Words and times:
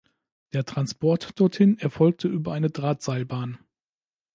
Der 0.53 0.65
Transport 0.65 1.39
dorthin 1.39 1.77
erfolgte 1.77 2.27
über 2.27 2.53
eine 2.53 2.71
Drahtseilbahn. 2.71 3.59